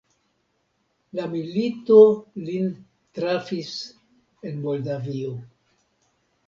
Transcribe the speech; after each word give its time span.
La 1.19 1.27
milito 1.33 1.99
lin 2.47 2.73
trafis 3.19 3.73
en 4.51 4.61
Moldavio. 4.67 5.41